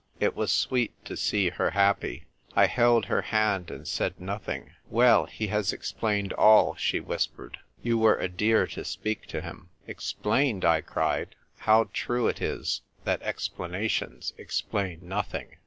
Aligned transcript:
It 0.19 0.35
was 0.35 0.51
sweet 0.51 0.93
to 1.05 1.15
see 1.15 1.49
her 1.49 1.69
happy. 1.69 2.25
I 2.55 2.65
held 2.65 3.05
her 3.05 3.21
hand 3.21 3.69
and 3.69 3.87
said 3.87 4.19
nothing. 4.19 4.71
"Well, 4.87 5.27
he 5.27 5.45
has 5.49 5.71
explained 5.71 6.33
all," 6.33 6.73
she 6.73 6.99
whispered. 6.99 7.59
"You 7.83 7.99
were 7.99 8.15
a 8.17 8.27
dear 8.27 8.65
to 8.65 8.83
speak 8.83 9.27
to 9.27 9.41
him."" 9.41 9.69
Explained!" 9.85 10.65
I 10.65 10.81
cried. 10.81 11.35
How 11.59 11.91
true 11.93 12.27
it 12.27 12.41
is 12.41 12.81
that 13.03 13.21
explanations 13.21 14.33
explain 14.39 15.01
nothing 15.07 15.57